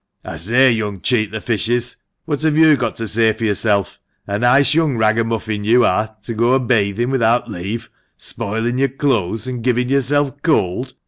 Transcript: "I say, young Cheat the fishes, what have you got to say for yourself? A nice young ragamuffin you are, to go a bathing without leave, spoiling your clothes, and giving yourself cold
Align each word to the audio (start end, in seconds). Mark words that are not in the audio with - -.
"I 0.25 0.37
say, 0.37 0.71
young 0.71 1.01
Cheat 1.01 1.29
the 1.31 1.39
fishes, 1.41 1.97
what 2.25 2.41
have 2.41 2.57
you 2.57 2.75
got 2.75 2.95
to 2.95 3.05
say 3.07 3.33
for 3.33 3.45
yourself? 3.45 3.99
A 4.25 4.39
nice 4.39 4.73
young 4.73 4.97
ragamuffin 4.97 5.63
you 5.63 5.85
are, 5.85 6.15
to 6.23 6.33
go 6.33 6.53
a 6.53 6.59
bathing 6.59 7.11
without 7.11 7.47
leave, 7.51 7.91
spoiling 8.17 8.79
your 8.79 8.89
clothes, 8.89 9.45
and 9.45 9.61
giving 9.63 9.89
yourself 9.89 10.41
cold 10.41 10.95